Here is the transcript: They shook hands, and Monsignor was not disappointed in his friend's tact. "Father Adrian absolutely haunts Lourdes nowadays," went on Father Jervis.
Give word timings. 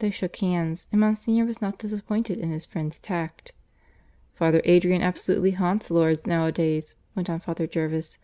They 0.00 0.10
shook 0.10 0.36
hands, 0.36 0.88
and 0.92 1.00
Monsignor 1.00 1.46
was 1.46 1.62
not 1.62 1.78
disappointed 1.78 2.38
in 2.38 2.50
his 2.50 2.66
friend's 2.66 2.98
tact. 2.98 3.52
"Father 4.34 4.60
Adrian 4.64 5.00
absolutely 5.00 5.52
haunts 5.52 5.90
Lourdes 5.90 6.26
nowadays," 6.26 6.96
went 7.14 7.30
on 7.30 7.40
Father 7.40 7.66
Jervis. 7.66 8.18